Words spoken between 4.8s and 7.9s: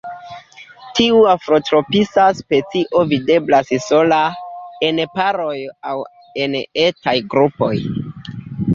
en paroj aŭ en etaj grupoj.